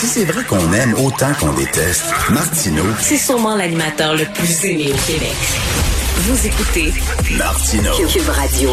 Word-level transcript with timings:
Si 0.00 0.06
c'est 0.06 0.24
vrai 0.24 0.42
qu'on 0.44 0.72
aime 0.72 0.94
autant 0.94 1.30
qu'on 1.38 1.52
déteste, 1.52 2.06
Martineau, 2.30 2.86
C'est 3.00 3.18
sûrement 3.18 3.54
l'animateur 3.54 4.16
le 4.16 4.24
plus 4.24 4.64
aimé 4.64 4.90
au 4.94 4.96
Québec. 5.06 5.36
Vous 6.16 6.46
écoutez 6.46 6.94
Martineau. 7.36 7.92
Cube 8.08 8.30
Radio. 8.30 8.70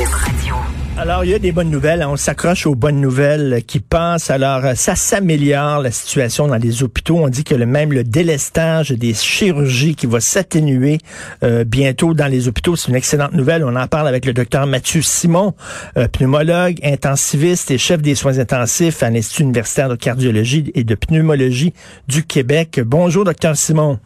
Alors, 0.99 1.23
il 1.23 1.29
y 1.29 1.36
a 1.36 1.39
des 1.39 1.52
bonnes 1.52 1.70
nouvelles. 1.70 2.02
hein. 2.02 2.09
On 2.09 2.15
s'accroche 2.15 2.65
aux 2.65 2.73
bonnes 2.73 2.99
nouvelles 2.99 3.62
qui 3.68 3.79
passent. 3.79 4.31
Alors, 4.31 4.65
euh, 4.65 4.73
ça 4.73 4.96
s'améliore, 4.96 5.79
la 5.79 5.91
situation 5.91 6.47
dans 6.47 6.55
les 6.55 6.82
hôpitaux. 6.82 7.18
On 7.18 7.29
dit 7.29 7.43
que 7.43 7.54
le, 7.54 7.68
même 7.68 7.93
le 7.93 8.04
délestage 8.04 8.89
des 8.89 9.14
chirurgies 9.14 9.96
qui 9.96 10.07
va 10.07 10.20
s'atténuer 10.20 10.97
euh, 11.43 11.64
bientôt 11.64 12.15
dans 12.15 12.25
les 12.25 12.47
hôpitaux. 12.47 12.75
C'est 12.75 12.89
une 12.89 12.96
excellente 12.96 13.33
nouvelle. 13.33 13.64
On 13.64 13.75
en 13.75 13.88
parle 13.88 14.07
avec 14.07 14.25
le 14.25 14.33
docteur 14.33 14.65
Mathieu 14.65 15.04
Simon, 15.04 15.54
euh, 15.97 16.07
pneumologue, 16.07 16.79
intensiviste 16.83 17.70
et 17.70 17.77
chef 17.77 18.02
des 18.02 18.16
soins 18.16 18.39
intensifs 18.39 19.04
à 19.04 19.11
l'Institut 19.11 19.43
universitaire 19.43 19.89
de 19.89 19.95
cardiologie 19.95 20.71
et 20.73 20.84
de 20.84 20.95
pneumologie 20.95 21.73
du 22.07 22.23
Québec. 22.23 22.82
Bonjour, 22.84 23.23
docteur 23.23 23.56
Simon. 23.56 24.00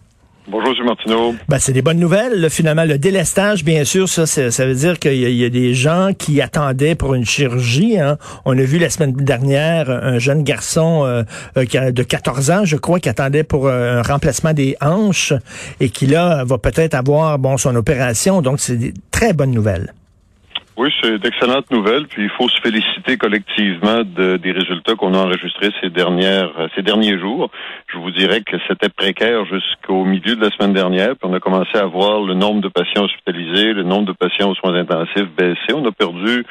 Bonjour, 0.52 0.74
M. 1.08 1.38
Ben, 1.48 1.60
c'est 1.60 1.72
des 1.72 1.82
bonnes 1.82 1.98
nouvelles. 2.00 2.42
là. 2.42 2.50
Finalement, 2.50 2.84
le 2.84 2.98
délestage, 2.98 3.64
bien 3.64 3.86
sûr, 3.86 4.10
ça, 4.10 4.26
ça 4.26 4.66
veut 4.66 4.76
dire 4.76 5.00
qu'il 5.00 5.16
y, 5.16 5.46
a- 5.46 5.50
des 5.50 5.74
gens 5.74 6.10
qui 6.18 6.42
attendaient 6.42 6.96
pour 6.96 7.14
une 7.14 7.24
chirurgie. 7.26 7.98
hein. 7.98 8.18
On 8.44 8.58
a 8.58 8.62
vu 8.62 8.78
la 8.78 8.90
semaine 8.90 9.14
dernière 9.14 9.90
un 9.90 10.20
jeune 10.20 10.44
garçon 10.44 11.04
euh, 11.06 11.24
euh, 11.58 11.92
de 11.92 12.04
14 12.04 12.52
ans, 12.52 12.66
je 12.66 12.76
crois, 12.76 13.00
qui 13.00 13.08
attendait 13.08 13.44
pour 13.44 13.68
euh, 13.68 14.00
un 14.00 14.02
remplacement 14.02 14.52
des 14.54 14.76
hanches 14.82 15.34
et 15.80 15.90
qui, 15.90 16.06
là, 16.06 16.44
va 16.44 16.58
peut-être 16.58 16.96
avoir 16.96 17.40
bon 17.40 17.56
son 17.58 17.74
opération. 17.78 18.42
Donc, 18.42 18.60
c'est 18.60 18.76
des 18.76 18.94
très 19.12 19.32
bonnes 19.32 19.52
nouvelles. 19.52 19.94
Oui, 20.78 20.90
c'est 21.04 21.20
d'excellentes 21.20 21.70
nouvelles, 21.70 22.08
puis 22.08 22.24
il 22.24 22.30
faut 22.30 22.48
se 22.48 22.60
féliciter 22.62 23.18
collectivement 23.18 24.00
de- 24.06 24.38
des 24.38 24.52
résultats 24.54 24.96
qu'on 24.96 25.14
a 25.14 25.18
enregistrés 25.18 25.70
ces 25.82 25.90
dernières, 25.90 26.50
euh, 26.58 26.68
ces 26.76 26.82
derniers 26.82 27.20
jours. 27.20 27.52
Je 27.94 27.98
vous 27.98 28.10
dirais 28.12 28.42
que 28.42 28.56
c'était 28.68 28.90
précaire 28.90 29.44
jusqu'au 29.46 30.06
milieu 30.06 30.36
de 30.36 30.42
la 30.42 30.50
semaine 30.50 30.74
dernière, 30.74 31.10
puis 31.18 31.30
on 31.30 31.34
a 31.34 31.40
commencé 31.42 31.78
à 31.78 31.86
voir 31.86 32.22
le 32.22 32.34
nombre 32.36 32.62
de 32.62 32.70
patients 32.70 33.04
hospitalisés, 33.04 33.74
le 33.74 33.84
nombre 33.84 34.06
de 34.08 34.14
patients 34.14 34.50
aux 34.50 34.56
soins 34.56 34.74
intensifs 34.74 35.28
baisser. 35.38 35.74
On 35.76 35.86
a 35.86 35.92
perdu 35.92 36.46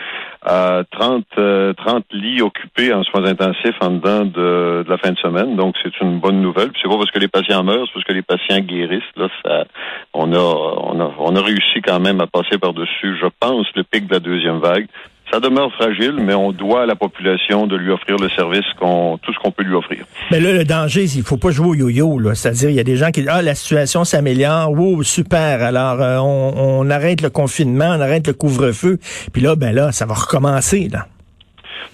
euh, 0.48 0.84
30, 0.92 1.24
euh, 1.38 1.72
30 1.72 2.04
lits 2.12 2.42
occupés 2.42 2.92
en 2.92 3.02
soins 3.04 3.24
intensifs 3.24 3.76
en 3.80 3.90
dedans 3.90 4.24
de, 4.26 4.84
de 4.84 4.86
la 4.88 4.98
fin 4.98 5.12
de 5.12 5.18
semaine, 5.18 5.56
donc 5.56 5.76
c'est 5.82 5.98
une 6.02 6.20
bonne 6.20 6.40
nouvelle. 6.42 6.70
Puis 6.72 6.80
c'est 6.82 6.88
pas 6.90 6.98
parce 6.98 7.10
que 7.10 7.18
les 7.18 7.28
patients 7.28 7.62
meurent, 7.64 7.86
c'est 7.86 7.94
parce 7.94 8.04
que 8.06 8.12
les 8.12 8.22
patients 8.22 8.58
guérissent. 8.60 9.02
Là, 9.16 9.28
ça, 9.44 9.64
on 10.12 10.30
a, 10.34 10.38
on 10.38 11.00
a, 11.00 11.10
on 11.18 11.36
a 11.36 11.42
réussi 11.42 11.80
quand 11.82 12.00
même 12.00 12.20
à 12.20 12.26
passer 12.26 12.58
par-dessus, 12.58 13.16
je 13.18 13.26
pense, 13.40 13.66
le 13.74 13.82
pic 13.82 14.06
de 14.10 14.14
la 14.14 14.20
deuxième 14.20 14.58
vague. 14.58 14.86
Ça 15.32 15.38
demeure 15.38 15.72
fragile, 15.74 16.14
mais 16.20 16.34
on 16.34 16.50
doit 16.50 16.82
à 16.82 16.86
la 16.86 16.96
population 16.96 17.68
de 17.68 17.76
lui 17.76 17.92
offrir 17.92 18.16
le 18.16 18.28
service 18.30 18.64
qu'on, 18.80 19.16
tout 19.22 19.32
ce 19.32 19.38
qu'on 19.38 19.52
peut 19.52 19.62
lui 19.62 19.74
offrir. 19.76 20.04
Mais 20.32 20.40
là, 20.40 20.52
le 20.52 20.64
danger, 20.64 21.04
qu'il 21.06 21.22
faut 21.22 21.36
pas 21.36 21.52
jouer 21.52 21.68
au 21.68 21.74
yo-yo. 21.74 22.18
là. 22.18 22.34
C'est-à-dire, 22.34 22.68
il 22.70 22.74
y 22.74 22.80
a 22.80 22.84
des 22.84 22.96
gens 22.96 23.12
qui 23.12 23.20
disent, 23.20 23.30
ah, 23.32 23.40
la 23.40 23.54
situation 23.54 24.02
s'améliore, 24.02 24.72
wow, 24.72 25.04
super. 25.04 25.62
Alors, 25.62 26.02
euh, 26.02 26.18
on, 26.18 26.80
on 26.80 26.90
arrête 26.90 27.22
le 27.22 27.30
confinement, 27.30 27.94
on 27.96 28.00
arrête 28.00 28.26
le 28.26 28.32
couvre-feu. 28.32 28.98
Puis 29.32 29.40
là, 29.40 29.54
ben 29.54 29.72
là, 29.72 29.92
ça 29.92 30.04
va 30.04 30.14
recommencer. 30.14 30.88
Là. 30.92 31.06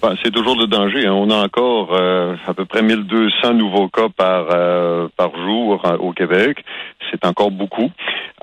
Ben, 0.01 0.15
c'est 0.23 0.31
toujours 0.31 0.55
le 0.59 0.67
danger. 0.67 1.05
hein. 1.07 1.13
On 1.13 1.29
a 1.29 1.43
encore 1.43 1.89
euh, 1.93 2.35
à 2.47 2.53
peu 2.53 2.65
près 2.65 2.81
1200 2.81 3.53
nouveaux 3.53 3.87
cas 3.89 4.07
par 4.15 4.45
euh, 4.51 5.07
par 5.17 5.31
jour 5.35 5.81
euh, 5.85 5.97
au 5.97 6.11
Québec. 6.11 6.57
C'est 7.11 7.25
encore 7.25 7.49
beaucoup. 7.51 7.89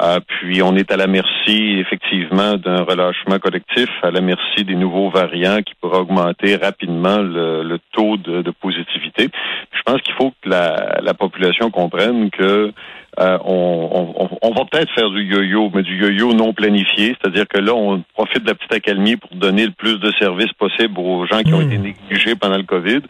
Euh, 0.02 0.18
puis 0.26 0.60
on 0.62 0.74
est 0.74 0.90
à 0.90 0.96
la 0.96 1.06
merci 1.06 1.78
effectivement 1.78 2.56
d'un 2.56 2.82
relâchement 2.82 3.38
collectif, 3.38 3.88
à 4.02 4.10
la 4.10 4.20
merci 4.20 4.64
des 4.64 4.74
nouveaux 4.74 5.08
variants 5.10 5.62
qui 5.62 5.74
pourraient 5.80 5.98
augmenter 5.98 6.56
rapidement 6.56 7.18
le, 7.18 7.62
le 7.62 7.78
taux 7.92 8.16
de, 8.16 8.42
de 8.42 8.50
positivité. 8.50 9.28
Je 9.72 9.82
pense 9.84 10.00
qu'il 10.02 10.14
faut 10.14 10.30
que 10.42 10.48
la, 10.48 10.98
la 11.00 11.14
population 11.14 11.70
comprenne 11.70 12.30
que 12.30 12.72
euh, 13.20 13.38
on, 13.44 14.12
on, 14.18 14.28
on 14.42 14.50
va 14.50 14.64
peut-être 14.64 14.90
faire 14.92 15.08
du 15.10 15.22
yo-yo, 15.22 15.70
mais 15.72 15.82
du 15.84 15.96
yo-yo 15.96 16.34
non 16.34 16.52
planifié, 16.52 17.14
c'est-à-dire 17.20 17.46
que 17.46 17.60
là, 17.60 17.72
on 17.72 18.02
profite 18.14 18.42
de 18.42 18.48
la 18.48 18.54
petite 18.56 18.72
accalmie 18.74 19.14
pour 19.16 19.36
donner 19.36 19.66
le 19.66 19.70
plus 19.70 20.00
de 20.00 20.10
services 20.18 20.52
possible 20.54 20.98
aux 20.98 21.24
gens 21.26 21.42
qui 21.44 21.54
ont 21.54 21.60
Mm. 21.60 21.70
été 21.70 21.78
négligés 21.78 22.34
pendant 22.34 22.56
le 22.56 22.64
COVID. 22.64 23.02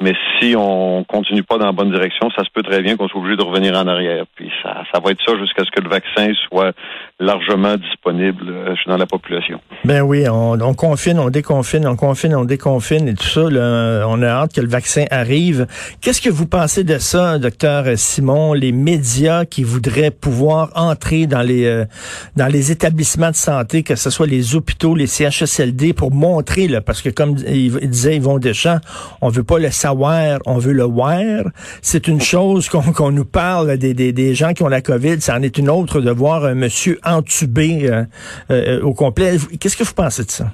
Mais 0.00 0.14
si 0.38 0.54
on 0.56 1.04
continue 1.04 1.42
pas 1.42 1.58
dans 1.58 1.66
la 1.66 1.72
bonne 1.72 1.90
direction, 1.90 2.30
ça 2.30 2.42
se 2.42 2.50
peut 2.54 2.62
très 2.62 2.80
bien 2.80 2.96
qu'on 2.96 3.08
soit 3.08 3.20
obligé 3.20 3.36
de 3.36 3.42
revenir 3.42 3.74
en 3.74 3.86
arrière. 3.86 4.24
Puis 4.34 4.50
ça, 4.62 4.82
ça 4.92 5.00
va 5.00 5.10
être 5.10 5.20
ça 5.24 5.36
jusqu'à 5.38 5.64
ce 5.64 5.70
que 5.70 5.80
le 5.80 5.90
vaccin 5.90 6.32
soit 6.48 6.72
largement 7.18 7.76
disponible 7.76 8.46
euh, 8.48 8.74
dans 8.86 8.96
la 8.96 9.06
population. 9.06 9.60
Ben 9.84 10.00
oui, 10.00 10.24
on, 10.28 10.58
on 10.60 10.74
confine, 10.74 11.18
on 11.18 11.28
déconfine, 11.28 11.86
on 11.86 11.96
confine, 11.96 12.34
on 12.34 12.44
déconfine 12.44 13.08
et 13.08 13.14
tout 13.14 13.26
ça. 13.26 13.50
là, 13.50 14.06
on 14.08 14.22
a 14.22 14.28
hâte 14.28 14.54
que 14.54 14.62
le 14.62 14.68
vaccin 14.68 15.04
arrive. 15.10 15.66
Qu'est-ce 16.00 16.22
que 16.22 16.30
vous 16.30 16.46
pensez 16.46 16.82
de 16.82 16.96
ça, 16.96 17.38
docteur 17.38 17.84
Simon, 17.96 18.54
les 18.54 18.72
médias 18.72 19.44
qui 19.44 19.64
voudraient 19.64 20.10
pouvoir 20.10 20.70
entrer 20.74 21.26
dans 21.26 21.42
les 21.42 21.66
euh, 21.66 21.84
dans 22.36 22.46
les 22.46 22.72
établissements 22.72 23.30
de 23.30 23.36
santé, 23.36 23.82
que 23.82 23.96
ce 23.96 24.08
soit 24.08 24.26
les 24.26 24.56
hôpitaux, 24.56 24.94
les 24.94 25.06
CHSLD, 25.06 25.92
pour 25.92 26.12
montrer, 26.12 26.68
là, 26.68 26.80
parce 26.80 27.02
que 27.02 27.10
comme 27.10 27.36
il, 27.46 27.78
il 27.82 27.90
disait 27.90 28.16
Yvon 28.16 28.38
Deschamps, 28.38 28.78
on 29.20 29.28
veut 29.28 29.44
pas 29.44 29.58
le 29.58 29.70
savoir, 29.70 29.89
on 30.46 30.58
veut 30.58 30.72
le 30.72 30.84
voir. 30.84 31.20
C'est 31.82 32.08
une 32.08 32.20
chose 32.20 32.68
qu'on 32.68 33.10
nous 33.10 33.24
parle 33.24 33.76
des, 33.76 33.94
des, 33.94 34.12
des 34.12 34.34
gens 34.34 34.52
qui 34.52 34.62
ont 34.62 34.68
la 34.68 34.80
COVID, 34.80 35.20
ça 35.20 35.36
en 35.36 35.42
est 35.42 35.58
une 35.58 35.70
autre 35.70 36.00
de 36.00 36.10
voir 36.10 36.44
un 36.44 36.54
monsieur 36.54 36.98
entubé 37.04 37.90
euh, 37.90 38.04
euh, 38.50 38.82
au 38.82 38.94
complet. 38.94 39.36
Qu'est-ce 39.60 39.76
que 39.76 39.84
vous 39.84 39.94
pensez 39.94 40.24
de 40.24 40.30
ça? 40.30 40.46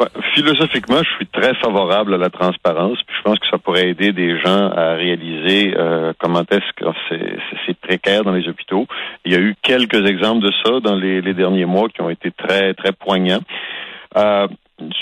Ouais, 0.00 0.06
philosophiquement, 0.34 0.98
je 0.98 1.10
suis 1.16 1.26
très 1.26 1.54
favorable 1.56 2.14
à 2.14 2.18
la 2.18 2.30
transparence, 2.30 2.98
puis 3.04 3.16
je 3.18 3.22
pense 3.22 3.38
que 3.40 3.48
ça 3.50 3.58
pourrait 3.58 3.88
aider 3.88 4.12
des 4.12 4.38
gens 4.38 4.70
à 4.70 4.94
réaliser 4.94 5.74
euh, 5.76 6.12
comment 6.20 6.44
est-ce 6.48 6.72
que 6.76 6.84
c'est, 7.08 7.76
précaire 7.80 8.22
dans 8.22 8.32
les 8.32 8.46
hôpitaux. 8.48 8.86
Il 9.24 9.32
y 9.32 9.34
a 9.36 9.40
eu 9.40 9.56
quelques 9.62 10.06
exemples 10.06 10.44
de 10.44 10.52
ça 10.62 10.80
dans 10.80 10.94
les, 10.94 11.20
les 11.20 11.34
derniers 11.34 11.64
mois 11.64 11.88
qui 11.88 12.02
ont 12.02 12.10
été 12.10 12.30
très, 12.30 12.74
très 12.74 12.92
poignants. 12.92 13.40
Euh, 14.16 14.46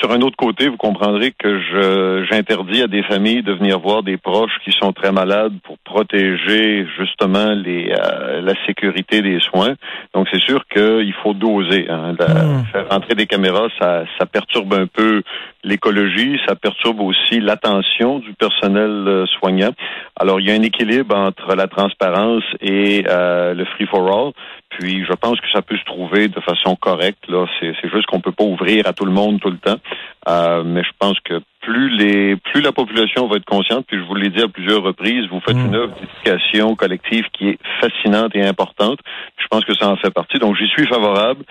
sur 0.00 0.10
un 0.10 0.20
autre 0.22 0.36
côté, 0.36 0.68
vous 0.68 0.76
comprendrez 0.78 1.32
que 1.32 1.60
je 1.60 2.24
j'interdis 2.30 2.82
à 2.82 2.86
des 2.86 3.02
familles 3.02 3.42
de 3.42 3.52
venir 3.52 3.78
voir 3.78 4.02
des 4.02 4.16
proches 4.16 4.56
qui 4.64 4.72
sont 4.72 4.92
très 4.92 5.12
malades 5.12 5.52
pour 5.64 5.76
protéger 5.78 6.86
justement 6.98 7.52
les 7.52 7.92
euh, 7.92 8.40
la 8.40 8.54
sécurité 8.66 9.20
des 9.22 9.38
soins. 9.40 9.74
Donc 10.14 10.28
c'est 10.32 10.40
sûr 10.40 10.66
qu'il 10.68 11.12
faut 11.22 11.34
doser. 11.34 11.86
Hein. 11.90 12.14
La- 12.18 12.26
Mm. 12.46 12.64
Faire 12.72 12.86
entrer 12.90 13.14
des 13.14 13.26
caméras, 13.26 13.68
ça, 13.78 14.04
ça 14.18 14.26
perturbe 14.26 14.72
un 14.74 14.86
peu 14.86 15.22
l'écologie, 15.66 16.38
ça 16.46 16.54
perturbe 16.54 17.00
aussi 17.00 17.40
l'attention 17.40 18.20
du 18.20 18.32
personnel 18.34 19.04
euh, 19.06 19.26
soignant. 19.38 19.72
Alors 20.18 20.40
il 20.40 20.46
y 20.46 20.50
a 20.50 20.54
un 20.54 20.62
équilibre 20.62 21.14
entre 21.14 21.54
la 21.54 21.66
transparence 21.66 22.44
et 22.60 23.04
euh, 23.08 23.52
le 23.52 23.64
free 23.64 23.86
for 23.86 24.06
all. 24.08 24.32
Puis 24.68 25.04
je 25.04 25.12
pense 25.12 25.40
que 25.40 25.50
ça 25.52 25.62
peut 25.62 25.76
se 25.76 25.84
trouver 25.84 26.28
de 26.28 26.40
façon 26.40 26.76
correcte. 26.76 27.28
Là, 27.28 27.46
c'est 27.58 27.74
c'est 27.80 27.90
juste 27.90 28.06
qu'on 28.06 28.20
peut 28.20 28.32
pas 28.32 28.44
ouvrir 28.44 28.86
à 28.86 28.92
tout 28.92 29.04
le 29.04 29.12
monde 29.12 29.40
tout 29.40 29.50
le 29.50 29.58
temps. 29.58 29.80
Euh, 30.28 30.62
mais 30.64 30.82
je 30.82 30.90
pense 30.98 31.18
que 31.20 31.40
plus 31.60 31.88
les 31.96 32.36
plus 32.36 32.60
la 32.60 32.72
population 32.72 33.26
va 33.26 33.36
être 33.36 33.44
consciente, 33.44 33.86
puis 33.86 33.98
je 33.98 34.04
vous 34.04 34.14
l'ai 34.14 34.30
dit 34.30 34.42
à 34.42 34.48
plusieurs 34.48 34.82
reprises, 34.82 35.26
vous 35.30 35.40
faites 35.40 35.56
Mm. 35.56 35.66
une 35.66 35.74
œuvre 35.74 35.94
d'éducation 36.00 36.76
collective 36.76 37.24
qui 37.32 37.50
est 37.50 37.58
fascinante 37.80 38.34
et 38.34 38.46
importante. 38.46 38.98
Je 39.38 39.46
pense 39.48 39.64
que 39.64 39.74
ça 39.74 39.88
en 39.88 39.96
fait 39.96 40.10
partie. 40.10 40.38
Donc 40.38 40.56
j'y 40.56 40.68
suis 40.68 40.86
favorable 40.86 41.44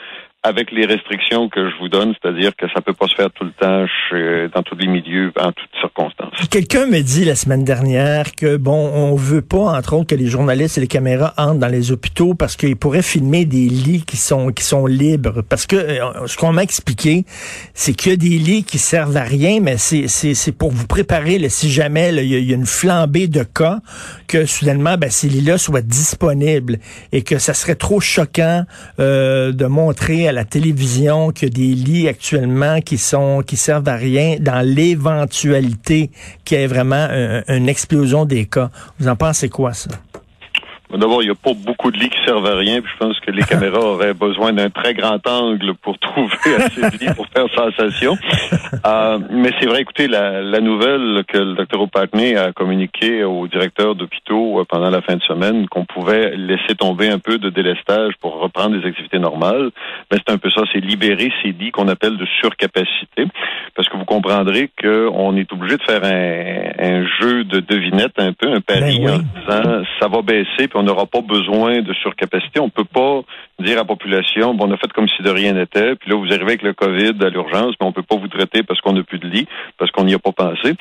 avec 0.45 0.71
les 0.71 0.85
restrictions 0.85 1.49
que 1.49 1.69
je 1.69 1.75
vous 1.79 1.89
donne, 1.89 2.13
c'est-à-dire 2.21 2.51
que 2.55 2.67
ça 2.73 2.79
peut 2.81 2.93
pas 2.93 3.07
se 3.07 3.15
faire 3.15 3.31
tout 3.31 3.45
le 3.45 3.51
temps 3.51 3.85
chez- 4.09 4.47
dans 4.53 4.61
tous 4.61 4.75
les 4.75 4.85
milieux, 4.87 5.31
en 5.39 5.51
toutes 5.51 5.69
circonstances. 5.81 6.33
Quelqu'un 6.51 6.85
me 6.85 7.01
dit 7.01 7.25
la 7.25 7.33
semaine 7.35 7.63
dernière 7.63 8.35
que 8.35 8.55
bon, 8.57 8.91
on 8.93 9.15
veut 9.15 9.41
pas 9.41 9.75
entre 9.77 9.93
autres 9.95 10.07
que 10.07 10.15
les 10.15 10.27
journalistes 10.27 10.77
et 10.77 10.81
les 10.81 10.87
caméras 10.87 11.33
entrent 11.37 11.59
dans 11.59 11.67
les 11.67 11.91
hôpitaux 11.91 12.35
parce 12.35 12.55
qu'ils 12.55 12.75
pourraient 12.75 13.01
filmer 13.01 13.45
des 13.45 13.67
lits 13.67 14.03
qui 14.05 14.17
sont 14.17 14.49
qui 14.51 14.63
sont 14.63 14.85
libres. 14.85 15.41
Parce 15.41 15.65
que 15.65 15.75
euh, 15.75 16.27
ce 16.27 16.37
qu'on 16.37 16.53
m'a 16.53 16.63
expliqué, 16.63 17.25
c'est 17.73 17.93
qu'il 17.93 18.11
y 18.11 18.13
a 18.13 18.17
des 18.17 18.37
lits 18.37 18.63
qui 18.63 18.77
servent 18.77 19.17
à 19.17 19.23
rien, 19.23 19.59
mais 19.61 19.77
c'est 19.77 20.07
c'est 20.07 20.51
pour 20.51 20.71
vous 20.71 20.85
préparer 20.87 21.39
là, 21.39 21.49
si 21.49 21.71
jamais 21.71 22.11
là, 22.11 22.21
il 22.21 22.29
y, 22.29 22.35
a- 22.35 22.39
il 22.39 22.49
y 22.49 22.53
a 22.53 22.55
une 22.55 22.65
flambée 22.67 23.27
de 23.27 23.43
cas 23.43 23.79
que 24.27 24.45
soudainement 24.45 24.95
ben, 24.97 25.09
ces 25.09 25.27
lits-là 25.27 25.57
soient 25.57 25.81
disponibles 25.81 26.77
et 27.11 27.23
que 27.23 27.39
ça 27.39 27.53
serait 27.53 27.75
trop 27.75 27.99
choquant 27.99 28.63
euh, 28.99 29.51
de 29.51 29.65
montrer 29.65 30.27
à 30.27 30.31
la 30.35 30.45
télévision 30.45 31.31
qu'il 31.31 31.47
y 31.49 31.51
a 31.51 31.55
des 31.55 31.73
lits 31.75 32.07
actuellement 32.07 32.81
qui 32.81 32.97
sont 32.97 33.41
qui 33.45 33.57
servent 33.57 33.87
à 33.87 33.95
rien 33.95 34.35
dans 34.39 34.61
l'éventualité 34.65 36.11
qu'il 36.43 36.59
y 36.59 36.61
ait 36.61 36.67
vraiment 36.67 37.07
un- 37.09 37.41
une 37.47 37.69
explosion 37.69 38.25
des 38.25 38.45
cas. 38.45 38.69
Vous 38.99 39.07
en 39.07 39.15
pensez 39.15 39.49
quoi 39.49 39.73
ça? 39.73 39.89
D'abord, 40.91 41.23
il 41.23 41.25
n'y 41.25 41.31
a 41.31 41.35
pas 41.35 41.53
beaucoup 41.53 41.91
de 41.91 41.97
lits 41.97 42.09
qui 42.09 42.23
servent 42.25 42.45
à 42.45 42.55
rien, 42.55 42.81
puis 42.81 42.91
je 42.93 43.05
pense 43.05 43.19
que 43.19 43.31
les 43.31 43.43
caméras 43.49 43.79
auraient 43.79 44.13
besoin 44.13 44.53
d'un 44.53 44.69
très 44.69 44.93
grand 44.93 45.25
angle 45.27 45.73
pour 45.75 45.97
trouver 45.99 46.55
assez 46.57 46.81
de 46.81 46.97
lits 47.03 47.13
pour 47.15 47.27
faire 47.27 47.47
sensation. 47.55 48.17
Euh, 48.85 49.19
mais 49.31 49.51
c'est 49.59 49.65
vrai, 49.65 49.81
écoutez, 49.81 50.07
la, 50.07 50.41
la 50.41 50.59
nouvelle 50.59 51.23
que 51.27 51.37
le 51.37 51.55
docteur 51.55 51.81
O'Partney 51.81 52.35
a 52.35 52.51
communiqué 52.51 53.23
au 53.23 53.47
directeur 53.47 53.95
d'hôpitaux 53.95 54.59
euh, 54.59 54.65
pendant 54.67 54.89
la 54.89 55.01
fin 55.01 55.15
de 55.15 55.23
semaine, 55.23 55.67
qu'on 55.67 55.85
pouvait 55.85 56.35
laisser 56.35 56.75
tomber 56.77 57.09
un 57.09 57.19
peu 57.19 57.37
de 57.37 57.49
délestage 57.49 58.13
pour 58.21 58.39
reprendre 58.39 58.79
des 58.79 58.87
activités 58.87 59.19
normales, 59.19 59.71
ben 60.09 60.19
c'est 60.25 60.33
un 60.33 60.37
peu 60.37 60.49
ça, 60.51 60.61
c'est 60.71 60.79
libérer 60.79 61.31
ces 61.41 61.51
lits 61.51 61.71
qu'on 61.71 61.87
appelle 61.87 62.17
de 62.17 62.25
surcapacité, 62.39 63.25
parce 63.75 63.89
que 63.89 63.97
vous 63.97 64.05
comprendrez 64.05 64.69
qu'on 64.81 65.35
est 65.35 65.51
obligé 65.51 65.77
de 65.77 65.83
faire 65.83 66.03
un, 66.03 66.83
un 66.85 67.05
jeu 67.19 67.43
de 67.43 67.59
devinette 67.59 68.13
un 68.17 68.33
peu, 68.33 68.53
un 68.53 68.61
pari 68.61 68.99
Ben 68.99 69.05
oui. 69.05 69.11
en 69.11 69.17
disant 69.17 69.83
ça 69.99 70.07
va 70.07 70.21
baisser 70.21 70.67
puis 70.75 70.81
on 70.81 70.83
n'aura 70.83 71.05
pas 71.05 71.21
besoin 71.21 71.81
de 71.81 71.93
surcapacité. 71.93 72.59
On 72.59 72.69
peut 72.69 72.83
pas 72.83 73.21
dire 73.59 73.77
à 73.77 73.81
la 73.81 73.85
population 73.85 74.53
bon 74.53 74.67
on 74.67 74.73
a 74.73 74.77
fait 74.77 74.91
comme 74.91 75.07
si 75.07 75.23
de 75.23 75.29
rien 75.29 75.53
n'était 75.53 75.95
puis 75.95 76.09
là 76.09 76.17
vous 76.17 76.27
arrivez 76.27 76.43
avec 76.43 76.63
le 76.63 76.73
Covid 76.73 77.13
à 77.21 77.29
l'urgence 77.29 77.75
mais 77.79 77.87
on 77.87 77.93
peut 77.93 78.03
pas 78.03 78.17
vous 78.17 78.27
traiter 78.27 78.61
parce 78.63 78.81
qu'on 78.81 78.91
n'a 78.91 79.03
plus 79.03 79.19
de 79.19 79.27
lit 79.27 79.47
parce 79.77 79.89
qu'on 79.91 80.03
n'y 80.03 80.13
a 80.13 80.19
pas 80.19 80.33
pensé. 80.33 80.73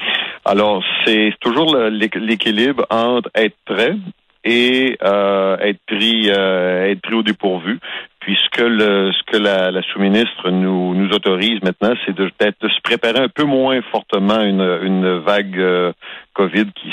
Alors 0.45 0.83
c'est 1.05 1.33
toujours 1.39 1.77
l'équilibre 1.77 2.87
entre 2.91 3.31
être 3.37 3.57
prêt 3.65 3.95
et 4.43 4.99
euh, 5.03 5.57
être 5.59 5.81
pris 5.87 6.29
euh, 6.31 6.91
être 6.91 7.01
pris 7.01 7.15
au 7.15 7.23
dépourvu. 7.23 7.79
Puis 8.19 8.37
ce 8.43 8.49
que 8.57 9.37
la, 9.37 9.83
sous-ministre 9.93 10.51
nous 10.51 11.09
autorise 11.13 11.63
maintenant, 11.63 11.93
c'est 12.05 12.17
de 12.17 12.31
peut-être 12.37 12.57
de 12.63 12.69
se 12.69 12.81
préparer 12.83 13.21
un 13.21 13.29
peu 13.29 13.45
moins 13.45 13.81
fortement 13.93 14.39
à 14.39 14.45
une 14.45 14.79
une 14.83 15.19
vague 15.19 15.59
euh, 15.59 15.93
Covid 16.35 16.67
qui 16.75 16.91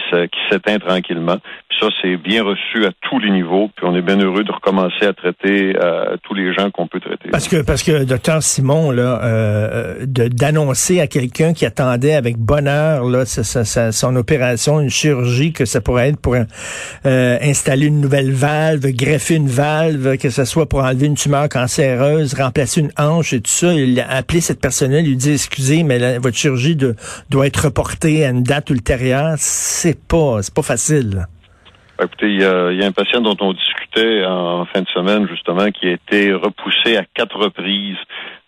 s'éteint 0.50 0.80
tranquillement. 0.80 1.38
Puis 1.70 1.78
ça 1.82 1.88
c'est 2.02 2.18
bien 2.18 2.44
reçu 2.44 2.86
à 2.86 2.92
tous 3.02 3.20
les 3.20 3.30
niveaux. 3.32 3.70
Puis 3.76 3.86
on 3.88 3.96
est 3.96 4.02
bien 4.02 4.18
heureux 4.20 4.44
de 4.44 4.52
recommencer 4.52 5.06
à 5.06 5.14
traiter 5.14 5.74
euh, 5.82 6.16
tous 6.24 6.34
les 6.34 6.54
gens 6.54 6.70
qu'on 6.72 6.88
peut 6.88 7.00
traiter. 7.00 7.30
Parce 7.32 7.48
que, 7.48 7.62
parce 7.62 7.84
que 7.84 8.04
docteur 8.04 8.42
Simon, 8.44 8.92
là, 8.92 9.22
euh, 9.24 10.06
de- 10.06 10.28
d'annoncer 10.28 11.00
à 11.02 11.08
quelqu'un 11.08 11.54
qui 11.54 11.66
attendait 11.66 12.14
avec 12.14 12.38
bonheur 12.38 13.06
là, 13.06 13.26
son 13.26 14.16
opération, 14.16 14.80
une 14.80 14.90
chirurgie, 14.90 15.54
que 15.54 15.66
ça 15.66 15.82
pourrait 15.82 16.10
être 16.10 16.20
pour 16.20 16.36
euh, 16.36 17.38
installer 17.42 17.88
une 17.88 18.02
nouvelle 18.02 18.32
valve, 18.32 18.86
greffer 18.92 19.36
une 19.36 19.48
valve, 19.48 20.18
que 20.18 20.30
ce 20.30 20.46
soit 20.46 20.68
pour 20.68 20.84
enlever 20.84 21.08
une 21.08 21.16
tumeur 21.16 21.50
cancéreuse, 21.50 22.34
remplacer 22.34 22.82
une 22.82 22.92
hanche 22.98 23.34
et 23.34 23.42
tout 23.42 23.50
ça, 23.52 23.74
il 23.74 24.00
a 24.00 24.10
appelé 24.12 24.42
cette 24.42 24.62
personne-là, 24.62 25.02
lui 25.02 25.16
dit 25.16 25.34
excusez, 25.34 25.84
mais 25.84 26.18
votre 26.20 26.38
chirurgie 26.38 26.78
doit 27.30 27.48
être 27.48 27.66
reportée 27.66 28.26
à 28.26 28.30
une 28.30 28.44
date 28.44 28.70
ultérieure. 28.70 29.31
C'est 29.38 30.08
pas, 30.08 30.42
c'est 30.42 30.54
pas 30.54 30.62
facile. 30.64 31.16
là. 31.16 31.26
Écoutez, 32.04 32.32
il 32.34 32.42
y, 32.42 32.44
a, 32.46 32.72
il 32.72 32.80
y 32.80 32.84
a 32.84 32.88
un 32.88 32.92
patient 32.92 33.22
dont 33.22 33.38
on 33.42 33.54
discutait 33.54 34.26
en 34.26 34.66
fin 34.66 34.82
de 34.82 34.88
semaine, 34.88 35.28
justement, 35.28 35.70
qui 35.70 35.88
a 35.88 35.92
été 35.92 36.34
repoussé 36.34 36.98
à 36.98 37.04
quatre 37.14 37.38
reprises 37.38 37.98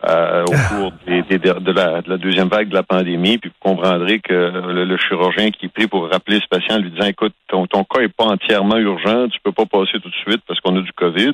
euh, 0.09 0.43
au 0.43 0.51
cours 0.75 0.91
des- 1.05 1.21
des- 1.21 1.37
de, 1.37 1.71
la, 1.71 2.01
de 2.01 2.09
la 2.09 2.17
deuxième 2.17 2.47
vague 2.47 2.69
de 2.69 2.73
la 2.73 2.81
pandémie. 2.81 3.37
Puis 3.37 3.51
vous 3.51 3.69
comprendrez 3.71 4.19
que 4.21 4.33
le, 4.33 4.85
le 4.85 4.97
chirurgien 4.97 5.51
qui 5.51 5.67
est 5.67 5.69
pris 5.69 5.85
pour 5.87 6.09
rappeler 6.09 6.37
ce 6.39 6.47
patient, 6.49 6.79
lui 6.79 6.89
disant, 6.89 7.05
écoute, 7.07 7.33
ton, 7.47 7.67
ton 7.67 7.83
cas 7.83 8.01
est 8.01 8.07
pas 8.11 8.25
entièrement 8.25 8.77
urgent, 8.77 9.27
tu 9.29 9.37
peux 9.43 9.51
pas 9.51 9.65
passer 9.67 9.99
tout 10.01 10.09
de 10.09 10.15
suite 10.27 10.41
parce 10.47 10.59
qu'on 10.59 10.75
a 10.75 10.81
du 10.81 10.91
COVID. 10.93 11.33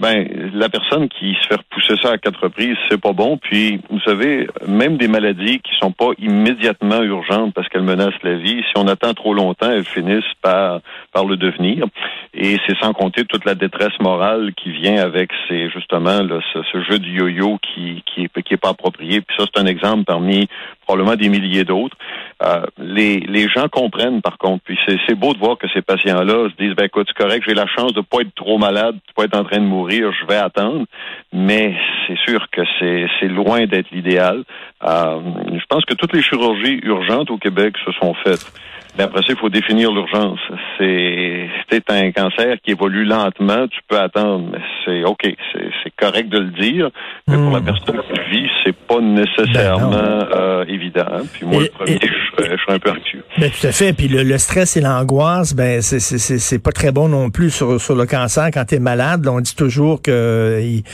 Ben, 0.00 0.50
la 0.54 0.68
personne 0.68 1.08
qui 1.08 1.36
se 1.40 1.46
fait 1.46 1.54
repousser 1.54 1.94
ça 2.02 2.12
à 2.12 2.18
quatre 2.18 2.42
reprises, 2.42 2.76
c'est 2.90 3.00
pas 3.00 3.12
bon. 3.12 3.36
Puis, 3.36 3.80
vous 3.90 4.00
savez, 4.00 4.48
même 4.66 4.96
des 4.96 5.06
maladies 5.06 5.60
qui 5.60 5.70
sont 5.80 5.92
pas 5.92 6.10
immédiatement 6.18 7.00
urgentes 7.02 7.54
parce 7.54 7.68
qu'elles 7.68 7.82
menacent 7.82 8.22
la 8.24 8.36
vie, 8.36 8.62
si 8.62 8.72
on 8.76 8.88
attend 8.88 9.14
trop 9.14 9.34
longtemps, 9.34 9.70
elles 9.70 9.84
finissent 9.84 10.24
par, 10.42 10.80
par 11.12 11.24
le 11.24 11.36
devenir. 11.36 11.86
Et 12.34 12.58
c'est 12.66 12.76
sans 12.78 12.92
compter 12.92 13.24
toute 13.24 13.44
la 13.44 13.54
détresse 13.54 13.98
morale 14.00 14.52
qui 14.56 14.72
vient 14.72 15.00
avec 15.00 15.30
ces, 15.48 15.70
justement, 15.70 16.22
là, 16.22 16.40
ce, 16.52 16.82
jeu 16.82 16.98
du 16.98 17.16
yo-yo 17.16 17.58
qui, 17.58 18.02
qui 18.04 18.24
est, 18.24 18.42
qui 18.42 18.54
est 18.54 18.60
pas 18.60 18.70
approprié. 18.70 19.20
Puis 19.20 19.36
ça, 19.38 19.44
c'est 19.46 19.60
un 19.60 19.66
exemple 19.66 20.04
parmi 20.04 20.48
probablement 20.84 21.16
des 21.16 21.28
milliers 21.28 21.64
d'autres. 21.64 21.96
Euh, 22.42 22.64
les, 22.78 23.20
les 23.20 23.48
gens 23.48 23.68
comprennent, 23.68 24.22
par 24.22 24.38
contre. 24.38 24.62
Puis 24.64 24.78
c'est, 24.86 25.14
beau 25.14 25.32
de 25.34 25.38
voir 25.38 25.56
que 25.58 25.66
ces 25.72 25.82
patients-là 25.82 26.48
se 26.50 26.62
disent, 26.62 26.74
ben 26.74 26.84
écoute, 26.84 27.06
c'est 27.08 27.22
correct, 27.22 27.44
j'ai 27.46 27.54
la 27.54 27.66
chance 27.66 27.92
de 27.92 28.00
pas 28.00 28.20
être 28.20 28.34
trop 28.34 28.58
malade, 28.58 28.94
de 28.94 29.12
pas 29.14 29.24
être 29.24 29.38
en 29.38 29.44
train 29.44 29.58
de 29.58 29.66
mourir, 29.66 30.12
je 30.20 30.26
vais 30.26 30.36
attendre. 30.36 30.86
Mais 31.32 31.74
c'est 32.06 32.18
sûr 32.18 32.46
que 32.50 32.62
c'est, 32.78 33.06
c'est 33.20 33.28
loin 33.28 33.66
d'être 33.66 33.90
l'idéal. 33.90 34.44
Euh, 34.82 35.20
je 35.52 35.64
pense 35.68 35.84
que 35.84 35.94
toutes 35.94 36.12
les 36.12 36.22
chirurgies 36.22 36.80
urgentes 36.82 37.30
au 37.30 37.38
Québec 37.38 37.74
se 37.84 37.92
sont 37.92 38.14
faites. 38.24 38.52
Mais 38.96 39.04
après 39.04 39.20
ça, 39.22 39.26
il 39.30 39.36
faut 39.36 39.48
définir 39.48 39.90
l'urgence. 39.92 40.38
C'est, 40.78 41.48
un 41.88 42.12
cancer 42.12 42.56
qui 42.64 42.70
évolue 42.70 43.04
lentement, 43.04 43.66
tu 43.68 43.78
peux 43.88 43.98
attendre, 43.98 44.48
mais 44.52 44.58
c'est 44.84 45.04
OK, 45.04 45.22
c'est, 45.24 45.68
c'est 45.82 45.92
correct 45.96 46.28
de 46.28 46.38
le 46.38 46.50
dire. 46.50 46.90
Mais 47.28 47.36
pour 47.36 47.50
la 47.50 47.60
Hmm. 47.60 47.64
personne 47.64 48.00
qui 48.12 48.30
vit, 48.30 48.48
c'est 48.64 48.74
pas 48.76 49.00
nécessairement 49.00 49.90
Ben 49.90 50.28
euh, 50.36 50.64
évident. 50.68 51.04
Puis 51.32 51.44
moi, 51.46 51.62
Et- 51.62 51.64
le 51.64 51.70
premier, 51.70 51.92
et- 51.92 51.98
je, 52.02 52.44
je 52.44 52.56
serais 52.62 52.74
un 52.74 52.78
peu 52.78 52.90
anxieux. 52.90 53.24
Ben, 53.38 53.50
tout 53.50 53.66
à 53.66 53.72
fait. 53.72 53.92
Puis 53.92 54.08
le, 54.08 54.22
le 54.22 54.38
stress 54.38 54.76
et 54.76 54.80
l'angoisse, 54.80 55.54
ben 55.54 55.82
c'est 55.82 55.98
c'est- 56.00 56.18
c'est 56.18 56.38
c'est 56.38 56.58
pas 56.62 56.72
très 56.72 56.92
bon 56.92 57.08
non 57.08 57.30
plus 57.30 57.50
sur, 57.50 57.80
sur 57.80 57.94
le 57.96 58.06
cancer 58.06 58.48
quand 58.52 58.64
tu 58.64 58.76
es 58.76 58.78
malade. 58.78 59.24
Là, 59.24 59.32
on 59.32 59.40
dit 59.40 59.56
toujours 59.56 60.00
que 60.02 60.10
euh, 60.10 60.60
il, 60.62 60.84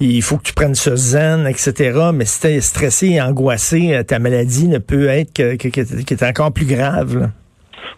il 0.00 0.22
faut 0.22 0.36
que 0.38 0.44
tu 0.44 0.54
prennes 0.54 0.74
ce 0.74 0.96
zen, 0.96 1.46
etc. 1.46 2.10
Mais 2.14 2.24
si 2.24 2.40
t'es 2.40 2.60
stressé 2.60 3.08
et 3.10 3.20
angoissé, 3.20 3.94
euh, 3.94 4.02
ta 4.02 4.18
maladie 4.18 4.68
ne 4.68 4.78
peut 4.78 5.08
être 5.08 5.32
que, 5.34 5.56
que, 5.56 5.68
que- 5.68 5.80
est 6.14 6.22
encore 6.22 6.52
plus 6.52 6.66
grave. 6.66 7.18
là. 7.18 7.26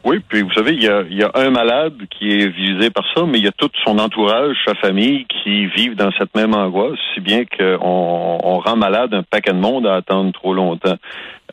Oui, 0.04 0.20
puis 0.28 0.42
vous 0.42 0.52
savez, 0.52 0.72
il 0.74 0.82
y 0.82 0.88
a, 0.88 1.30
un 1.34 1.50
malade 1.50 1.94
qui 2.10 2.30
est 2.30 2.48
visé 2.48 2.90
par 2.90 3.04
ça, 3.14 3.24
mais 3.26 3.38
il 3.38 3.44
y 3.44 3.48
a 3.48 3.52
tout 3.52 3.70
son 3.84 3.98
entourage, 3.98 4.56
sa 4.66 4.74
famille 4.74 5.26
qui 5.26 5.66
vivent 5.66 5.96
dans 5.96 6.10
cette 6.18 6.34
même 6.34 6.54
angoisse, 6.54 6.98
si 7.14 7.20
bien 7.20 7.44
qu'on 7.44 8.40
on 8.42 8.58
rend 8.58 8.76
malade 8.76 9.14
un 9.14 9.22
paquet 9.22 9.52
de 9.52 9.58
monde 9.58 9.86
à 9.86 9.94
attendre 9.96 10.32
trop 10.32 10.54
longtemps. 10.54 10.96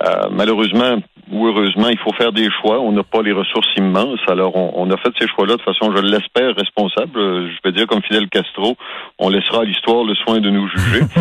Euh, 0.03 0.29
malheureusement 0.31 0.99
ou 1.31 1.47
heureusement, 1.47 1.89
il 1.89 1.97
faut 1.99 2.13
faire 2.13 2.31
des 2.31 2.49
choix. 2.61 2.79
On 2.79 2.91
n'a 2.91 3.03
pas 3.03 3.21
les 3.21 3.31
ressources 3.31 3.69
immenses. 3.77 4.19
Alors, 4.27 4.55
on, 4.55 4.71
on 4.75 4.91
a 4.91 4.97
fait 4.97 5.11
ces 5.19 5.27
choix-là 5.27 5.55
de 5.57 5.61
façon, 5.61 5.93
je 5.95 6.01
l'espère, 6.01 6.55
responsable. 6.55 7.19
Euh, 7.19 7.47
Je 7.49 7.57
vais 7.63 7.71
dire 7.75 7.87
comme 7.87 8.01
Fidel 8.01 8.27
Castro, 8.29 8.75
on 9.19 9.29
laissera 9.29 9.61
à 9.61 9.65
l'histoire 9.65 10.03
le 10.03 10.15
soin 10.15 10.39
de 10.39 10.49
nous 10.49 10.67
juger. 10.67 11.01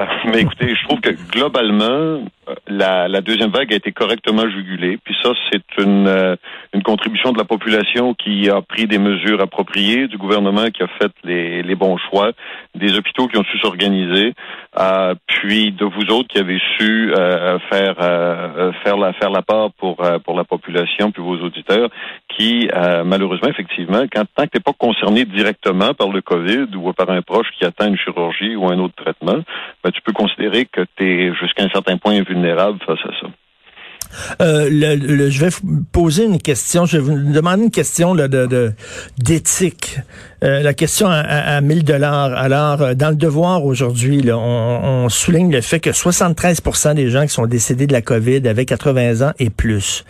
Euh, 0.00 0.06
Mais 0.24 0.40
écoutez, 0.40 0.74
je 0.74 0.84
trouve 0.88 1.00
que 1.00 1.10
globalement, 1.30 1.84
euh, 2.48 2.54
la, 2.66 3.08
la 3.08 3.20
deuxième 3.20 3.50
vague 3.50 3.70
a 3.74 3.76
été 3.76 3.92
correctement 3.92 4.48
jugulée. 4.48 4.98
Puis 5.04 5.14
ça, 5.22 5.32
c'est 5.50 5.84
une, 5.84 6.06
euh, 6.08 6.34
une 6.72 6.82
contribution 6.82 7.30
de 7.32 7.38
la 7.38 7.44
population 7.44 8.14
qui 8.14 8.48
a 8.48 8.62
pris 8.62 8.86
des 8.86 8.98
mesures 8.98 9.42
appropriées, 9.42 10.08
du 10.08 10.16
gouvernement 10.16 10.70
qui 10.70 10.82
a 10.82 10.88
fait 10.98 11.12
les, 11.24 11.62
les 11.62 11.74
bons 11.74 11.98
choix, 12.08 12.32
des 12.74 12.96
hôpitaux 12.96 13.28
qui 13.28 13.36
ont 13.36 13.44
su 13.44 13.58
s'organiser, 13.58 14.32
euh, 14.78 15.14
puis 15.26 15.72
de 15.72 15.84
vous 15.84 16.06
autres 16.10 16.28
qui 16.28 16.38
avez 16.38 16.58
su 16.78 17.12
euh, 17.14 17.58
faire 17.70 17.96
euh, 18.00 18.72
faire 18.82 18.96
la 18.96 19.12
faire 19.12 19.30
la 19.30 19.42
part 19.42 19.51
pour 19.78 20.04
euh, 20.04 20.18
pour 20.18 20.36
la 20.36 20.44
population 20.44 21.10
puis 21.10 21.22
vos 21.22 21.38
auditeurs 21.38 21.88
qui 22.28 22.68
euh, 22.74 23.04
malheureusement 23.04 23.48
effectivement 23.48 24.02
quand 24.12 24.24
tant 24.34 24.44
que 24.44 24.50
t'es 24.50 24.60
pas 24.60 24.72
concerné 24.72 25.24
directement 25.24 25.94
par 25.94 26.08
le 26.08 26.20
Covid 26.22 26.68
ou 26.74 26.92
par 26.92 27.10
un 27.10 27.22
proche 27.22 27.48
qui 27.58 27.64
attend 27.64 27.88
une 27.88 27.98
chirurgie 27.98 28.56
ou 28.56 28.66
un 28.66 28.78
autre 28.78 28.94
traitement, 28.94 29.40
ben, 29.82 29.90
tu 29.90 30.00
peux 30.02 30.12
considérer 30.12 30.66
que 30.66 30.82
tu 30.96 31.04
es 31.04 31.34
jusqu'à 31.34 31.64
un 31.64 31.70
certain 31.70 31.96
point 31.96 32.14
invulnérable 32.14 32.78
face 32.86 33.00
à 33.04 33.12
ça. 33.20 33.28
Euh, 34.40 34.68
le, 34.70 34.94
le- 34.96 35.30
je 35.30 35.40
vais 35.40 35.48
vous 35.50 35.82
poser 35.92 36.24
une 36.24 36.38
question. 36.40 36.84
Je 36.86 36.98
vais 36.98 37.02
vous 37.02 37.32
demander 37.32 37.64
une 37.64 37.70
question 37.70 38.14
là, 38.14 38.28
de 38.28 38.72
d'éthique. 39.18 39.98
Euh, 40.44 40.60
la 40.60 40.74
question 40.74 41.06
à, 41.06 41.18
à, 41.18 41.56
à 41.56 41.60
1000 41.60 41.84
dollars. 41.84 42.32
Alors, 42.36 42.82
euh, 42.82 42.94
dans 42.94 43.10
le 43.10 43.14
devoir 43.14 43.64
aujourd'hui, 43.64 44.22
on, 44.32 44.34
on 44.36 45.08
souligne 45.08 45.52
le 45.52 45.60
fait 45.60 45.78
que 45.78 45.90
73% 45.90 46.94
des 46.94 47.10
gens 47.10 47.22
qui 47.22 47.32
sont 47.32 47.46
décédés 47.46 47.86
de 47.86 47.92
la 47.92 48.02
COVID 48.02 48.46
avaient 48.48 48.64
80 48.64 49.28
ans 49.28 49.32
et 49.38 49.50
plus. 49.50 50.04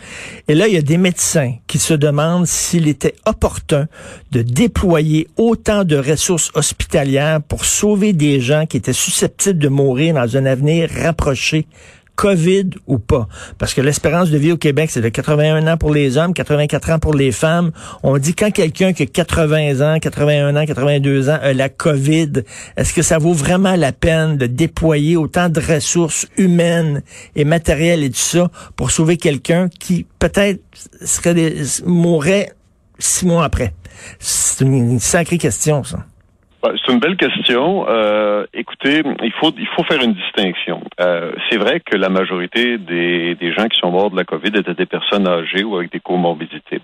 Et 0.47 0.55
là, 0.55 0.67
il 0.67 0.73
y 0.73 0.77
a 0.77 0.81
des 0.81 0.97
médecins 0.97 1.53
qui 1.67 1.77
se 1.77 1.93
demandent 1.93 2.47
s'il 2.47 2.87
était 2.87 3.13
opportun 3.27 3.87
de 4.31 4.41
déployer 4.41 5.27
autant 5.37 5.83
de 5.83 5.97
ressources 5.97 6.49
hospitalières 6.55 7.39
pour 7.41 7.63
sauver 7.65 8.13
des 8.13 8.39
gens 8.41 8.65
qui 8.65 8.77
étaient 8.77 8.91
susceptibles 8.91 9.59
de 9.59 9.67
mourir 9.69 10.15
dans 10.15 10.35
un 10.35 10.45
avenir 10.47 10.89
rapproché. 11.03 11.67
COVID 12.15 12.69
ou 12.87 12.99
pas. 12.99 13.27
Parce 13.57 13.73
que 13.73 13.81
l'espérance 13.81 14.29
de 14.29 14.37
vie 14.37 14.51
au 14.51 14.57
Québec, 14.57 14.89
c'est 14.91 15.01
de 15.01 15.09
81 15.09 15.67
ans 15.67 15.77
pour 15.77 15.91
les 15.91 16.17
hommes, 16.17 16.33
84 16.33 16.91
ans 16.91 16.99
pour 16.99 17.13
les 17.13 17.31
femmes. 17.31 17.71
On 18.03 18.17
dit 18.17 18.35
quand 18.35 18.51
quelqu'un 18.51 18.93
qui 18.93 19.03
a 19.03 19.05
80 19.05 19.95
ans, 19.95 19.99
81 19.99 20.55
ans, 20.55 20.65
82 20.65 21.29
ans 21.29 21.39
a 21.41 21.53
la 21.53 21.69
COVID, 21.69 22.43
est-ce 22.77 22.93
que 22.93 23.01
ça 23.01 23.17
vaut 23.17 23.33
vraiment 23.33 23.75
la 23.75 23.91
peine 23.91 24.37
de 24.37 24.45
déployer 24.45 25.17
autant 25.17 25.49
de 25.49 25.59
ressources 25.59 26.27
humaines 26.37 27.01
et 27.35 27.45
matérielles 27.45 28.03
et 28.03 28.09
tout 28.09 28.17
ça 28.17 28.49
pour 28.75 28.91
sauver 28.91 29.17
quelqu'un 29.17 29.69
qui 29.79 30.05
peut-être 30.19 30.61
serait 31.03 31.33
des, 31.33 31.63
mourrait 31.85 32.51
six 32.99 33.25
mois 33.25 33.45
après? 33.45 33.73
C'est 34.19 34.63
une, 34.63 34.73
une 34.73 34.99
sacrée 34.99 35.37
question, 35.37 35.83
ça. 35.83 36.05
Ben, 36.63 36.75
C'est 36.77 36.93
une 36.93 36.99
belle 36.99 37.17
question. 37.17 37.85
Euh, 37.89 38.45
écoutez, 38.53 39.03
il 39.21 39.31
faut 39.33 39.51
il 39.57 39.67
faut 39.75 39.83
faire 39.83 40.01
une 40.01 40.13
distinction. 40.13 40.81
Euh, 41.01 41.33
c'est 41.49 41.57
vrai 41.57 41.81
que 41.81 41.97
la 41.97 42.07
majorité 42.07 42.77
des, 42.77 43.35
des 43.35 43.51
gens 43.51 43.67
qui 43.67 43.77
sont 43.77 43.91
morts 43.91 44.09
de 44.09 44.15
la 44.15 44.23
COVID 44.23 44.51
étaient 44.55 44.73
des 44.73 44.85
personnes 44.85 45.27
âgées 45.27 45.65
ou 45.65 45.75
avec 45.75 45.91
des 45.91 45.99
comorbidités 45.99 46.79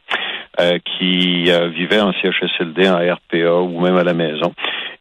euh, 0.60 0.80
qui 0.84 1.46
euh, 1.50 1.70
vivaient 1.70 2.02
en 2.02 2.12
CHSLD, 2.12 2.90
en 2.90 2.98
RPA 2.98 3.54
ou 3.62 3.80
même 3.80 3.96
à 3.96 4.04
la 4.04 4.14
maison 4.14 4.54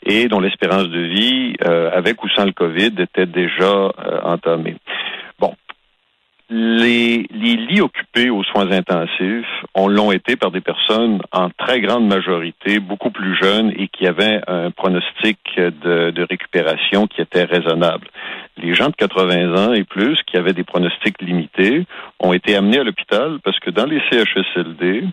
et 0.09 0.29
dont 0.29 0.41
l'espérance 0.41 0.89
de 0.89 1.01
vie, 1.01 1.55
euh, 1.65 1.91
avec 1.93 2.23
ou 2.25 2.29
sans 2.31 2.45
le 2.45 2.53
COVID, 2.53 2.93
était 2.99 3.27
déjà 3.27 3.65
euh, 3.65 4.21
entamée. 4.23 4.77
Les, 6.51 7.27
les 7.31 7.57
lits 7.57 7.83
occupés 7.83 8.31
aux 8.31 8.43
soins 8.43 8.71
intensifs, 8.71 9.45
on 9.75 9.87
l'ont 9.87 10.13
été 10.13 10.35
par 10.37 10.51
des 10.51 10.63
personnes 10.63 11.21
en 11.31 11.51
très 11.51 11.81
grande 11.81 12.07
majorité, 12.07 12.79
beaucoup 12.79 13.11
plus 13.11 13.37
jeunes 13.37 13.71
et 13.77 13.89
qui 13.89 14.07
avaient 14.07 14.41
un 14.47 14.71
pronostic 14.71 15.39
de, 15.57 16.11
de 16.11 16.27
récupération 16.29 17.07
qui 17.07 17.21
était 17.21 17.45
raisonnable. 17.45 18.09
Les 18.57 18.75
gens 18.75 18.89
de 18.89 18.95
80 18.95 19.57
ans 19.57 19.73
et 19.75 19.85
plus 19.85 20.17
qui 20.27 20.39
avaient 20.39 20.55
des 20.55 20.65
pronostics 20.65 21.21
limités 21.21 21.85
ont 22.19 22.33
été 22.33 22.57
amenés 22.57 22.79
à 22.79 22.85
l'hôpital 22.85 23.39
parce 23.45 23.59
que 23.61 23.71
dans 23.71 23.85
les 23.85 24.01
CHSLD, 24.11 25.05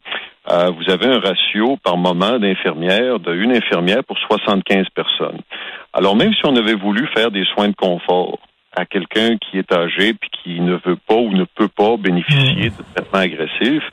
euh, 0.52 0.72
vous 0.72 0.90
avez 0.90 1.08
un 1.08 1.20
ratio 1.20 1.78
par 1.84 1.98
moment 1.98 2.40
d'infirmières, 2.40 3.20
de 3.20 3.34
une 3.36 3.52
infirmière 3.52 4.06
pour 4.06 4.18
75 4.20 4.86
personnes. 4.96 5.42
Alors 5.92 6.16
même 6.16 6.34
si 6.34 6.46
on 6.46 6.56
avait 6.56 6.76
voulu 6.76 7.08
faire 7.14 7.30
des 7.30 7.44
soins 7.54 7.68
de 7.68 7.76
confort, 7.76 8.40
à 8.76 8.86
quelqu'un 8.86 9.38
qui 9.38 9.58
est 9.58 9.72
âgé 9.72 10.14
puis 10.14 10.30
qui 10.44 10.60
ne 10.60 10.74
veut 10.86 10.98
pas 11.08 11.16
ou 11.16 11.32
ne 11.32 11.46
peut 11.46 11.68
pas 11.68 11.98
bénéficier 11.98 12.70
de 12.70 12.84
traitements 12.94 13.20
agressifs, 13.20 13.90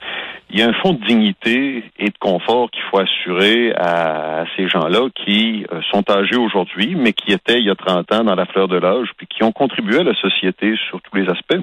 il 0.53 0.61
y 0.61 0.63
a 0.63 0.69
un 0.69 0.73
fond 0.75 0.93
de 0.93 1.05
dignité 1.07 1.85
et 1.99 2.11
de 2.11 2.19
confort 2.19 2.71
qu'il 2.71 2.83
faut 2.91 2.99
assurer 2.99 3.73
à, 3.75 4.45
ces 4.57 4.69
gens-là 4.69 5.09
qui 5.15 5.65
euh, 5.73 5.81
sont 5.91 6.05
âgés 6.11 6.37
aujourd'hui, 6.37 6.95
mais 6.95 7.15
qui 7.15 7.33
étaient 7.33 7.59
il 7.59 7.65
y 7.65 7.71
a 7.71 7.75
30 7.75 8.13
ans 8.13 8.25
dans 8.25 8.35
la 8.35 8.45
fleur 8.45 8.69
de 8.69 8.77
l'âge, 8.77 9.09
puis 9.17 9.27
qui 9.27 9.43
ont 9.45 9.53
contribué 9.53 10.01
à 10.01 10.05
la 10.05 10.15
société 10.15 10.75
sur 10.89 11.01
tous 11.01 11.17
les 11.17 11.27
aspects. 11.29 11.59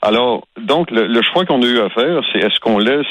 Alors, 0.00 0.46
donc, 0.60 0.90
le, 0.90 1.22
choix 1.22 1.44
qu'on 1.44 1.62
a 1.62 1.66
eu 1.66 1.78
à 1.80 1.88
faire, 1.88 2.20
c'est 2.30 2.38
est-ce 2.38 2.60
qu'on 2.60 2.78
laisse 2.78 3.06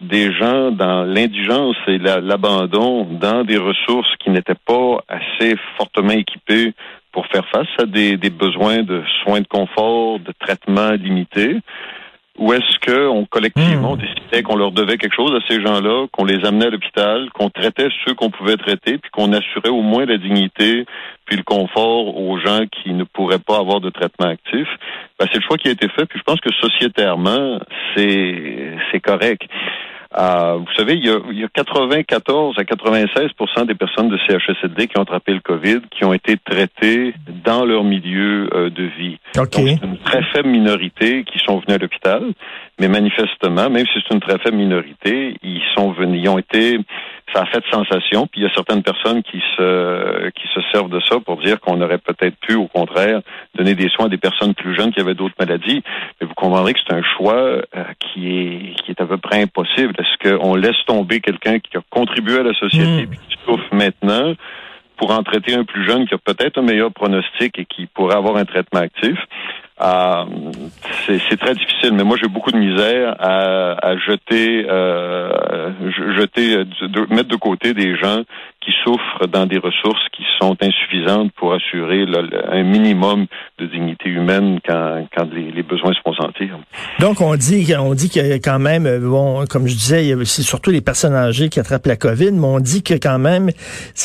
des 0.00 0.32
gens 0.32 0.70
dans 0.70 1.02
l'indigence 1.02 1.76
et 1.88 1.98
l'abandon, 1.98 3.04
dans 3.04 3.42
des 3.42 3.56
ressources 3.56 4.14
qui 4.18 4.30
n'étaient 4.30 4.54
pas 4.54 4.98
assez 5.08 5.56
fortement 5.76 6.10
équipées 6.10 6.74
pour 7.16 7.26
faire 7.28 7.48
face 7.48 7.66
à 7.78 7.86
des, 7.86 8.18
besoins 8.28 8.82
de 8.82 9.02
soins 9.22 9.40
de 9.40 9.46
confort, 9.46 10.18
de 10.18 10.32
traitement 10.38 10.90
limité? 10.90 11.60
Ou 12.36 12.52
est-ce 12.52 12.78
qu'on 12.84 13.24
collectivement 13.24 13.96
hmm. 13.96 14.00
décidait 14.00 14.42
qu'on 14.42 14.56
leur 14.56 14.70
devait 14.70 14.98
quelque 14.98 15.14
chose 15.14 15.32
à 15.32 15.40
ces 15.48 15.62
gens-là, 15.62 16.08
qu'on 16.12 16.26
les 16.26 16.44
amenait 16.44 16.66
à 16.66 16.70
l'hôpital, 16.70 17.30
qu'on 17.32 17.48
traitait 17.48 17.88
ceux 18.04 18.12
qu'on 18.12 18.28
pouvait 18.28 18.58
traiter, 18.58 18.98
puis 18.98 19.10
qu'on 19.10 19.32
assurait 19.32 19.70
au 19.70 19.80
moins 19.80 20.04
la 20.04 20.18
dignité 20.18 20.84
puis 21.24 21.38
le 21.38 21.42
confort 21.42 22.18
aux 22.18 22.38
gens 22.38 22.66
qui 22.70 22.92
ne 22.92 23.04
pourraient 23.04 23.38
pas 23.38 23.56
avoir 23.56 23.80
de 23.80 23.88
traitement 23.88 24.28
actif? 24.28 24.68
Ben, 25.18 25.26
c'est 25.32 25.38
le 25.38 25.44
choix 25.48 25.56
qui 25.56 25.68
a 25.68 25.70
été 25.70 25.88
fait, 25.88 26.04
puis 26.04 26.18
je 26.18 26.22
pense 26.22 26.40
que 26.40 26.52
sociétairement, 26.52 27.60
c'est 27.96 29.00
correct. 29.02 29.40
Euh, 30.18 30.58
vous 30.58 30.72
savez, 30.76 30.94
il 30.94 31.04
y, 31.04 31.10
a, 31.10 31.18
il 31.30 31.38
y, 31.38 31.44
a, 31.44 31.48
94 31.48 32.58
à 32.58 32.62
96% 32.62 33.66
des 33.66 33.74
personnes 33.74 34.08
de 34.08 34.16
CHSLD 34.26 34.88
qui 34.88 34.98
ont 34.98 35.02
attrapé 35.02 35.34
le 35.34 35.40
COVID, 35.40 35.80
qui 35.90 36.04
ont 36.04 36.14
été 36.14 36.36
traitées 36.38 37.14
dans 37.44 37.64
leur 37.66 37.84
milieu 37.84 38.48
euh, 38.54 38.70
de 38.70 38.84
vie. 38.84 39.18
Donc, 39.34 39.48
c'est 39.52 39.82
une 39.82 39.98
très 39.98 40.22
faible 40.32 40.48
minorité 40.48 41.24
qui 41.24 41.38
sont 41.38 41.58
venus 41.58 41.74
à 41.74 41.78
l'hôpital, 41.78 42.22
mais 42.78 42.88
manifestement, 42.88 43.70
même 43.70 43.86
si 43.86 43.92
c'est 43.94 44.14
une 44.14 44.20
très 44.20 44.38
faible 44.38 44.56
minorité, 44.56 45.36
ils 45.42 45.62
sont 45.74 45.92
venus, 45.92 46.20
ils 46.22 46.28
ont 46.28 46.38
été 46.38 46.78
ça 47.34 47.42
a 47.42 47.46
fait 47.46 47.62
sensation. 47.70 48.26
Puis 48.26 48.40
il 48.40 48.44
y 48.44 48.46
a 48.46 48.54
certaines 48.54 48.82
personnes 48.82 49.22
qui 49.22 49.42
se 49.56 50.30
qui 50.30 50.46
se 50.54 50.60
servent 50.72 50.90
de 50.90 51.00
ça 51.00 51.18
pour 51.20 51.38
dire 51.38 51.60
qu'on 51.60 51.80
aurait 51.80 51.98
peut-être 51.98 52.36
pu, 52.36 52.54
au 52.54 52.66
contraire, 52.68 53.20
donner 53.54 53.74
des 53.74 53.88
soins 53.88 54.06
à 54.06 54.08
des 54.08 54.18
personnes 54.18 54.54
plus 54.54 54.76
jeunes 54.76 54.92
qui 54.92 55.00
avaient 55.00 55.14
d'autres 55.14 55.34
maladies. 55.38 55.82
Mais 56.20 56.26
vous 56.26 56.34
comprendrez 56.34 56.74
que 56.74 56.80
c'est 56.86 56.94
un 56.94 57.02
choix 57.02 57.34
euh, 57.34 57.62
qui 57.98 58.28
est 58.30 58.74
qui 58.82 58.90
est 58.90 59.00
à 59.00 59.06
peu 59.06 59.18
près 59.18 59.42
impossible. 59.42 59.94
Est-ce 59.98 60.36
qu'on 60.36 60.54
laisse 60.54 60.76
tomber 60.86 61.20
quelqu'un 61.20 61.58
qui 61.58 61.76
a 61.76 61.80
contribué 61.90 62.38
à 62.38 62.42
la 62.42 62.54
société 62.54 63.02
et 63.02 63.06
hmm. 63.06 63.10
qui 63.10 63.36
souffre 63.44 63.74
maintenant 63.74 64.34
pour 64.96 65.10
en 65.10 65.22
traiter 65.22 65.54
un 65.54 65.64
plus 65.64 65.86
jeune 65.86 66.06
qui 66.06 66.14
a 66.14 66.18
peut-être 66.18 66.58
un 66.58 66.62
meilleur 66.62 66.92
pronostic 66.92 67.58
et 67.58 67.66
qui 67.66 67.86
pourrait 67.86 68.16
avoir 68.16 68.36
un 68.36 68.44
traitement 68.44 68.80
actif? 68.80 69.18
Euh, 69.78 70.24
c'est 71.06 71.36
très 71.38 71.54
difficile, 71.54 71.92
mais 71.92 72.02
moi 72.02 72.16
j'ai 72.18 72.28
beaucoup 72.28 72.50
de 72.50 72.56
misère 72.56 73.14
à, 73.18 73.72
à 73.86 73.96
jeter, 73.98 74.64
euh, 74.70 75.30
jeter, 76.16 76.64
de, 76.64 77.14
mettre 77.14 77.28
de 77.28 77.36
côté 77.36 77.74
des 77.74 77.94
gens 77.94 78.22
qui 78.62 78.72
souffrent 78.82 79.26
dans 79.28 79.44
des 79.44 79.58
ressources 79.58 80.00
qui 80.16 80.24
sont 80.40 80.56
insuffisantes 80.62 81.30
pour 81.32 81.52
assurer 81.52 82.06
un 82.50 82.62
minimum 82.62 83.26
de 83.58 83.66
dignité 83.66 84.08
humaine 84.08 84.60
quand, 84.66 85.06
quand 85.14 85.28
les, 85.30 85.62
besoins 85.62 85.92
se 85.92 86.00
font 86.02 86.14
sentir. 86.14 86.58
Donc 86.98 87.20
on 87.20 87.36
dit, 87.36 87.70
on 87.78 87.92
dit 87.92 88.10
a 88.18 88.38
quand 88.38 88.58
même, 88.58 88.88
bon, 89.00 89.44
comme 89.44 89.66
je 89.66 89.74
disais, 89.74 90.14
c'est 90.24 90.42
surtout 90.42 90.70
les 90.70 90.80
personnes 90.80 91.14
âgées 91.14 91.50
qui 91.50 91.60
attrapent 91.60 91.86
la 91.86 91.96
COVID, 91.96 92.32
mais 92.32 92.46
on 92.46 92.60
dit 92.60 92.82
que 92.82 92.94
quand 92.94 93.18
même, 93.18 93.50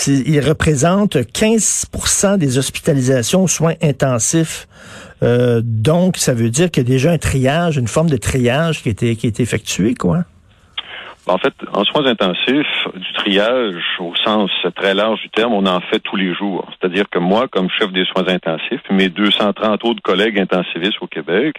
ils 0.08 0.42
représentent 0.42 1.16
15% 1.16 2.38
des 2.38 2.58
hospitalisations 2.58 3.44
aux 3.44 3.48
soins 3.48 3.75
intensifs 3.82 4.68
euh, 5.24 5.62
donc, 5.63 6.18
ça 6.18 6.34
veut 6.34 6.50
dire 6.50 6.72
qu'il 6.72 6.84
y 6.84 6.86
a 6.86 6.90
déjà 6.90 7.12
un 7.12 7.18
triage, 7.18 7.78
une 7.78 7.88
forme 7.88 8.10
de 8.10 8.18
triage 8.18 8.82
qui 8.82 8.90
a 8.90 8.92
été, 8.92 9.16
qui 9.16 9.28
a 9.28 9.30
été 9.30 9.44
effectué, 9.44 9.94
quoi. 9.94 10.25
En 11.28 11.38
fait, 11.38 11.54
en 11.72 11.84
soins 11.84 12.06
intensifs, 12.08 12.88
du 12.96 13.13
triage 13.13 13.84
au 14.00 14.13
sens 14.25 14.50
très 14.75 14.96
large 14.96 15.22
du 15.22 15.30
terme, 15.30 15.54
on 15.54 15.66
en 15.68 15.80
fait 15.80 16.00
tous 16.00 16.16
les 16.16 16.34
jours. 16.34 16.68
C'est-à-dire 16.72 17.06
que 17.10 17.20
moi, 17.20 17.48
comme 17.48 17.70
chef 17.70 17.92
des 17.92 18.06
soins 18.06 18.28
intensifs, 18.28 18.82
mes 18.90 19.10
230 19.10 19.86
autres 19.86 20.01
collègues 20.01 20.40
intensivistes 20.40 20.98
au 21.01 21.08
Québec, 21.08 21.58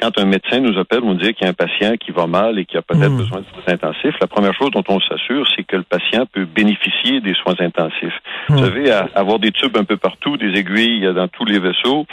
quand 0.00 0.18
un 0.18 0.24
médecin 0.24 0.58
nous 0.58 0.78
appelle, 0.78 1.00
on 1.04 1.14
dit 1.14 1.32
qu'il 1.32 1.44
y 1.44 1.46
a 1.46 1.50
un 1.50 1.54
patient 1.54 1.94
qui 1.96 2.10
va 2.10 2.26
mal 2.26 2.58
et 2.58 2.64
qui 2.64 2.76
a 2.76 2.82
peut-être 2.82 3.12
hmm. 3.12 3.18
besoin 3.18 3.40
de 3.40 3.46
soins 3.46 3.74
intensifs, 3.74 4.16
la 4.20 4.26
première 4.26 4.54
chose 4.54 4.70
dont 4.72 4.84
on 4.88 4.98
s'assure, 5.00 5.46
c'est 5.54 5.62
que 5.62 5.76
le 5.76 5.84
patient 5.84 6.26
peut 6.26 6.44
bénéficier 6.44 7.20
des 7.20 7.34
soins 7.34 7.54
intensifs. 7.60 8.18
Vous 8.48 8.56
hmm. 8.56 8.64
savez, 8.64 8.90
avoir 9.14 9.38
des 9.38 9.52
tubes 9.52 9.76
un 9.76 9.84
peu 9.84 9.96
partout, 9.96 10.36
des 10.36 10.58
aiguilles 10.58 11.08
dans 11.14 11.28
tous 11.28 11.44
les 11.44 11.60
vaisseaux, 11.60 12.06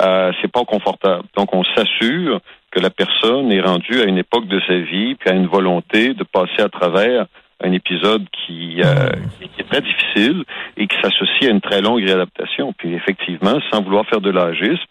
euh, 0.00 0.32
c'est 0.40 0.50
pas 0.50 0.64
confortable. 0.64 1.24
Donc, 1.36 1.54
on 1.54 1.64
s'assure 1.64 2.40
que 2.76 2.80
la 2.80 2.90
personne 2.90 3.50
est 3.52 3.62
rendue 3.62 4.02
à 4.02 4.04
une 4.04 4.18
époque 4.18 4.46
de 4.48 4.60
sa 4.66 4.76
vie, 4.76 5.14
puis 5.14 5.30
à 5.30 5.32
une 5.32 5.46
volonté 5.46 6.12
de 6.12 6.24
passer 6.24 6.60
à 6.60 6.68
travers 6.68 7.24
un 7.64 7.72
épisode 7.72 8.26
qui, 8.30 8.82
euh, 8.84 9.08
est 9.40 9.68
très 9.70 9.80
difficile 9.80 10.44
et 10.76 10.86
qui 10.86 10.96
s'associe 11.00 11.48
à 11.48 11.54
une 11.54 11.62
très 11.62 11.80
longue 11.80 12.04
réadaptation. 12.04 12.74
Puis 12.76 12.92
effectivement, 12.92 13.58
sans 13.72 13.82
vouloir 13.82 14.04
faire 14.06 14.20
de 14.20 14.28
l'âgisme, 14.28 14.84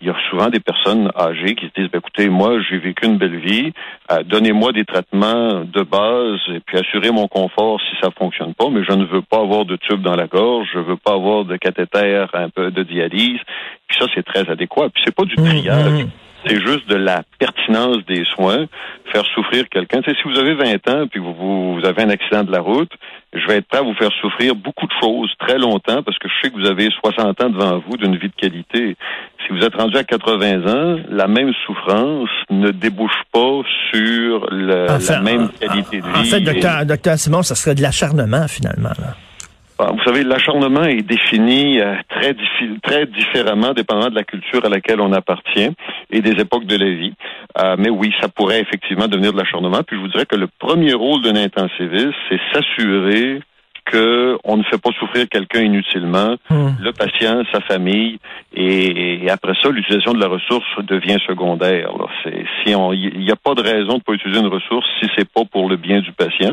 il 0.00 0.06
y 0.06 0.10
a 0.10 0.14
souvent 0.30 0.50
des 0.50 0.60
personnes 0.60 1.10
âgées 1.18 1.56
qui 1.56 1.66
se 1.66 1.80
disent, 1.80 1.90
ben, 1.90 1.98
écoutez, 1.98 2.28
moi, 2.28 2.60
j'ai 2.70 2.78
vécu 2.78 3.06
une 3.06 3.18
belle 3.18 3.40
vie, 3.40 3.72
euh, 4.12 4.22
donnez-moi 4.22 4.70
des 4.70 4.84
traitements 4.84 5.64
de 5.64 5.82
base 5.82 6.38
et 6.54 6.60
puis 6.60 6.78
assurez 6.78 7.10
mon 7.10 7.26
confort 7.26 7.80
si 7.80 7.96
ça 8.00 8.10
fonctionne 8.16 8.54
pas, 8.54 8.68
mais 8.70 8.84
je 8.88 8.92
ne 8.92 9.04
veux 9.04 9.22
pas 9.22 9.40
avoir 9.40 9.64
de 9.64 9.74
tube 9.74 10.00
dans 10.00 10.14
la 10.14 10.28
gorge, 10.28 10.68
je 10.72 10.78
veux 10.78 10.96
pas 10.96 11.14
avoir 11.14 11.44
de 11.44 11.56
cathéter, 11.56 12.24
un 12.34 12.50
peu 12.50 12.70
de 12.70 12.84
dialyse. 12.84 13.40
Puis 13.88 13.96
ça, 13.98 14.06
c'est 14.14 14.24
très 14.24 14.48
adéquat. 14.48 14.90
Puis 14.90 15.02
c'est 15.04 15.14
pas 15.14 15.24
du 15.24 15.34
mmh, 15.40 15.44
triage. 15.44 16.06
C'est 16.46 16.60
juste 16.60 16.88
de 16.88 16.96
la 16.96 17.22
pertinence 17.38 17.98
des 18.06 18.24
soins, 18.34 18.66
faire 19.12 19.24
souffrir 19.34 19.68
quelqu'un. 19.68 20.00
si 20.04 20.12
vous 20.24 20.38
avez 20.38 20.54
20 20.54 20.88
ans 20.88 21.06
puis 21.06 21.20
vous, 21.20 21.74
vous, 21.74 21.84
avez 21.84 22.02
un 22.02 22.10
accident 22.10 22.42
de 22.42 22.52
la 22.52 22.60
route, 22.60 22.90
je 23.32 23.46
vais 23.46 23.58
être 23.58 23.66
prêt 23.68 23.78
à 23.78 23.82
vous 23.82 23.94
faire 23.94 24.10
souffrir 24.20 24.54
beaucoup 24.54 24.86
de 24.86 24.92
choses 25.00 25.30
très 25.38 25.58
longtemps 25.58 26.02
parce 26.02 26.18
que 26.18 26.28
je 26.28 26.34
sais 26.42 26.50
que 26.50 26.60
vous 26.60 26.66
avez 26.66 26.88
60 26.90 27.42
ans 27.42 27.50
devant 27.50 27.82
vous 27.86 27.96
d'une 27.96 28.16
vie 28.16 28.28
de 28.28 28.34
qualité. 28.34 28.96
Si 29.46 29.52
vous 29.52 29.64
êtes 29.64 29.74
rendu 29.74 29.96
à 29.96 30.04
80 30.04 30.66
ans, 30.66 31.00
la 31.08 31.28
même 31.28 31.52
souffrance 31.66 32.30
ne 32.50 32.70
débouche 32.70 33.10
pas 33.32 33.60
sur 33.92 34.48
la 34.50 34.98
même 35.22 35.50
qualité 35.60 36.00
de 36.00 36.06
vie. 36.06 36.20
En 36.20 36.24
fait, 36.24 36.40
docteur, 36.40 36.86
docteur 36.86 37.18
Simon, 37.18 37.42
ça 37.42 37.54
serait 37.54 37.74
de 37.74 37.82
l'acharnement 37.82 38.46
finalement. 38.48 38.92
Là. 38.98 39.14
Vous 39.90 40.02
savez, 40.04 40.22
l'acharnement 40.22 40.84
est 40.84 41.02
défini 41.02 41.80
euh, 41.80 41.94
très, 42.08 42.34
très 42.82 43.06
différemment 43.06 43.72
dépendant 43.72 44.08
de 44.08 44.14
la 44.14 44.22
culture 44.22 44.64
à 44.64 44.68
laquelle 44.68 45.00
on 45.00 45.12
appartient 45.12 45.70
et 46.10 46.20
des 46.20 46.40
époques 46.40 46.66
de 46.66 46.76
la 46.76 46.90
vie. 46.90 47.14
Euh, 47.58 47.76
mais 47.78 47.90
oui, 47.90 48.12
ça 48.20 48.28
pourrait 48.28 48.60
effectivement 48.60 49.08
devenir 49.08 49.32
de 49.32 49.38
l'acharnement. 49.38 49.82
Puis 49.86 49.96
je 49.96 50.02
vous 50.02 50.08
dirais 50.08 50.26
que 50.26 50.36
le 50.36 50.46
premier 50.58 50.92
rôle 50.94 51.22
d'un 51.22 51.36
intensiviste, 51.36 52.14
c'est 52.28 52.40
s'assurer 52.52 53.40
qu'on 53.90 54.56
ne 54.56 54.62
fait 54.64 54.80
pas 54.80 54.90
souffrir 54.98 55.28
quelqu'un 55.28 55.60
inutilement, 55.60 56.36
hmm. 56.50 56.68
le 56.80 56.92
patient, 56.92 57.42
sa 57.52 57.60
famille, 57.60 58.18
et, 58.54 59.30
après 59.30 59.54
ça, 59.62 59.70
l'utilisation 59.70 60.12
de 60.12 60.20
la 60.20 60.28
ressource 60.28 60.66
devient 60.82 61.18
secondaire. 61.26 61.90
Si 62.24 62.72
il 62.72 63.20
n'y 63.20 63.30
a 63.30 63.36
pas 63.36 63.54
de 63.54 63.62
raison 63.62 63.94
de 63.94 63.94
ne 63.94 64.00
pas 64.00 64.12
utiliser 64.12 64.40
une 64.40 64.46
ressource 64.46 64.86
si 65.00 65.08
c'est 65.16 65.28
pas 65.28 65.44
pour 65.44 65.68
le 65.68 65.76
bien 65.76 66.00
du 66.00 66.12
patient. 66.12 66.52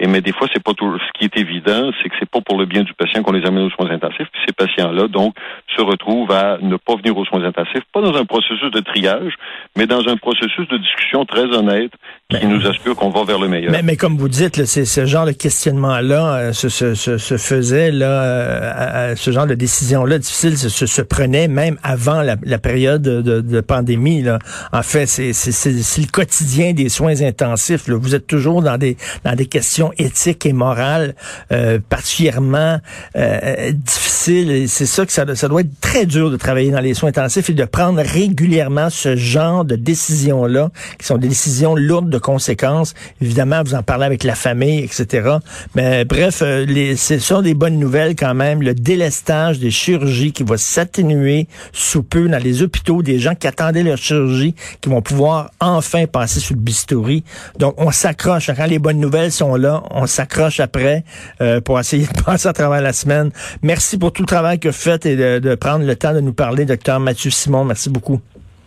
Et 0.00 0.06
mais 0.06 0.20
des 0.20 0.32
fois, 0.32 0.48
c'est 0.52 0.62
pas 0.62 0.74
tout. 0.74 0.98
Ce 0.98 1.18
qui 1.18 1.24
est 1.24 1.36
évident, 1.36 1.90
c'est 2.02 2.08
que 2.08 2.16
c'est 2.18 2.28
pas 2.28 2.40
pour 2.40 2.58
le 2.58 2.66
bien 2.66 2.82
du 2.82 2.92
patient 2.94 3.22
qu'on 3.22 3.32
les 3.32 3.46
amène 3.46 3.64
aux 3.64 3.70
soins 3.70 3.90
intensifs. 3.90 4.28
Puis 4.32 4.42
ces 4.46 4.52
patients-là, 4.52 5.06
donc, 5.08 5.34
se 5.76 5.82
retrouvent 5.82 6.32
à 6.32 6.58
ne 6.60 6.76
pas 6.76 6.96
venir 6.96 7.16
aux 7.16 7.24
soins 7.24 7.44
intensifs, 7.44 7.84
pas 7.92 8.00
dans 8.00 8.16
un 8.16 8.24
processus 8.24 8.70
de 8.70 8.80
triage, 8.80 9.34
mais 9.76 9.86
dans 9.86 10.08
un 10.08 10.16
processus 10.16 10.66
de 10.68 10.78
discussion 10.78 11.24
très 11.24 11.44
honnête 11.56 11.92
qui 12.40 12.46
nous 12.46 12.66
assure 12.66 12.96
qu'on 12.96 13.10
va 13.10 13.24
vers 13.24 13.38
le 13.38 13.48
meilleur. 13.48 13.72
Mais, 13.72 13.82
mais 13.82 13.96
comme 13.96 14.16
vous 14.16 14.28
dites, 14.28 14.64
c'est 14.64 14.84
ce 14.84 15.06
genre 15.06 15.26
de 15.26 15.32
questionnement-là 15.32 16.34
euh, 16.34 16.52
se, 16.52 16.68
se, 16.68 16.94
se, 16.94 17.36
faisait, 17.36 17.90
là, 17.90 18.06
euh, 18.06 19.16
ce 19.16 19.30
genre 19.30 19.46
de 19.46 19.54
décision-là 19.54 20.18
difficile 20.18 20.56
se, 20.58 20.86
se, 20.86 21.02
prenait 21.02 21.48
même 21.48 21.78
avant 21.82 22.22
la, 22.22 22.36
la 22.42 22.58
période 22.58 23.02
de, 23.02 23.40
de, 23.40 23.60
pandémie. 23.60 24.22
Là. 24.22 24.38
En 24.72 24.82
fait, 24.82 25.06
c'est 25.06 25.30
le 25.30 26.10
quotidien 26.10 26.72
des 26.72 26.88
soins 26.88 27.22
intensifs. 27.22 27.88
Là. 27.88 27.96
Vous 27.96 28.14
êtes 28.14 28.26
toujours 28.26 28.62
dans 28.62 28.78
des 28.78 28.96
dans 29.24 29.34
des 29.34 29.46
questions 29.46 29.92
éthiques 29.98 30.46
et 30.46 30.52
morales 30.52 31.14
euh, 31.52 31.78
particulièrement 31.88 32.78
euh, 33.16 33.72
difficiles. 33.72 34.68
C'est 34.68 34.86
ça 34.86 35.06
que 35.06 35.12
ça, 35.12 35.34
ça 35.34 35.48
doit 35.48 35.60
être 35.62 35.80
très 35.80 36.06
dur 36.06 36.30
de 36.30 36.36
travailler 36.36 36.70
dans 36.70 36.80
les 36.80 36.94
soins 36.94 37.10
intensifs 37.10 37.50
et 37.50 37.54
de 37.54 37.64
prendre 37.64 38.00
régulièrement 38.00 38.90
ce 38.90 39.16
genre 39.16 39.64
de 39.64 39.76
décisions-là, 39.76 40.70
qui 40.98 41.06
sont 41.06 41.18
des 41.18 41.28
décisions 41.28 41.74
lourdes 41.74 42.10
de 42.10 42.18
conséquences. 42.24 42.94
Évidemment, 43.20 43.62
vous 43.62 43.74
en 43.74 43.82
parlez 43.82 44.06
avec 44.06 44.24
la 44.24 44.34
famille, 44.34 44.80
etc. 44.80 45.36
Mais 45.74 46.04
bref, 46.04 46.40
euh, 46.42 46.64
les, 46.64 46.96
ce 46.96 47.18
sont 47.18 47.42
des 47.42 47.54
bonnes 47.54 47.78
nouvelles 47.78 48.16
quand 48.16 48.34
même. 48.34 48.62
Le 48.62 48.74
délestage 48.74 49.58
des 49.58 49.70
chirurgies 49.70 50.32
qui 50.32 50.42
va 50.42 50.56
s'atténuer 50.56 51.46
sous 51.72 52.02
peu 52.02 52.28
dans 52.28 52.42
les 52.42 52.62
hôpitaux, 52.62 53.02
des 53.02 53.18
gens 53.18 53.34
qui 53.34 53.46
attendaient 53.46 53.82
leur 53.82 53.98
chirurgie, 53.98 54.54
qui 54.80 54.88
vont 54.88 55.02
pouvoir 55.02 55.50
enfin 55.60 56.06
passer 56.06 56.40
sur 56.40 56.54
le 56.54 56.60
bistouri. 56.60 57.22
Donc, 57.58 57.74
on 57.76 57.90
s'accroche. 57.90 58.50
Quand 58.56 58.66
les 58.66 58.78
bonnes 58.78 59.00
nouvelles 59.00 59.32
sont 59.32 59.54
là, 59.56 59.82
on 59.90 60.06
s'accroche 60.06 60.60
après 60.60 61.04
euh, 61.42 61.60
pour 61.60 61.78
essayer 61.78 62.06
de 62.06 62.22
passer 62.24 62.48
à 62.48 62.52
travers 62.54 62.80
la 62.80 62.94
semaine. 62.94 63.30
Merci 63.62 63.98
pour 63.98 64.12
tout 64.12 64.22
le 64.22 64.26
travail 64.26 64.58
que 64.58 64.68
vous 64.68 64.74
faites 64.74 65.04
et 65.04 65.16
de, 65.16 65.38
de 65.38 65.54
prendre 65.54 65.84
le 65.84 65.94
temps 65.94 66.14
de 66.14 66.20
nous 66.20 66.32
parler, 66.32 66.64
docteur 66.64 66.98
Mathieu 67.00 67.30
Simon. 67.30 67.64
Merci 67.64 67.90
beaucoup. 67.90 68.20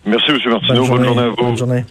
Merci, 0.05 0.31
M. 0.31 0.37
Martineau. 0.51 0.85
Bonne 0.87 1.03
journée, 1.03 1.21
à 1.21 1.29
vous. 1.29 1.35
Bonne 1.35 1.57
journée. 1.57 1.83